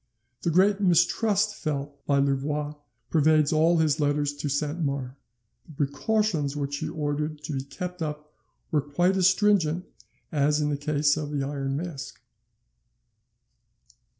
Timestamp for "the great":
0.41-0.79